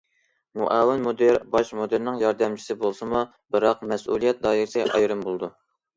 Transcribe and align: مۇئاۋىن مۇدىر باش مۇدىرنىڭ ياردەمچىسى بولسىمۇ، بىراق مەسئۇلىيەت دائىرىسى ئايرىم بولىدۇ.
مۇئاۋىن 0.59 1.03
مۇدىر 1.07 1.35
باش 1.55 1.69
مۇدىرنىڭ 1.81 2.17
ياردەمچىسى 2.23 2.77
بولسىمۇ، 2.85 3.21
بىراق 3.57 3.85
مەسئۇلىيەت 3.93 4.43
دائىرىسى 4.47 4.87
ئايرىم 4.89 5.23
بولىدۇ. 5.29 5.53